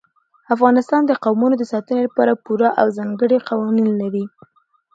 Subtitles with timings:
[0.55, 4.25] افغانستان د قومونه د ساتنې لپاره پوره او ځانګړي قوانین لري.